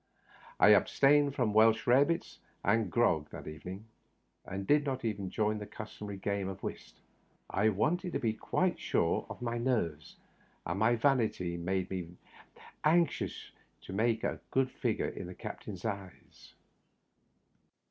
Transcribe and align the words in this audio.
I 0.59 0.69
abstained 0.69 1.35
from 1.35 1.53
Welsh 1.53 1.85
rare 1.85 2.05
bits 2.05 2.39
and 2.63 2.91
grog 2.91 3.29
that 3.29 3.45
evening, 3.47 3.85
and 4.43 4.65
did 4.65 4.83
not 4.83 5.05
even 5.05 5.29
join 5.29 5.51
in 5.51 5.57
the 5.59 5.67
custom 5.67 6.07
ary 6.07 6.17
game 6.17 6.47
of 6.49 6.63
whist. 6.63 6.95
I 7.51 7.69
wanted 7.69 8.13
to 8.13 8.19
be 8.19 8.33
quite 8.33 8.79
sure 8.79 9.27
of 9.29 9.43
my 9.43 9.59
nerves, 9.59 10.15
and 10.65 10.79
my 10.79 10.95
vanity 10.95 11.55
made 11.55 11.91
me 11.91 12.17
anxious 12.83 13.51
to 13.81 13.93
make 13.93 14.23
a 14.23 14.39
good 14.49 14.71
figure 14.71 15.09
in 15.09 15.27
the 15.27 15.35
captain's 15.35 15.85
eyes. 15.85 16.55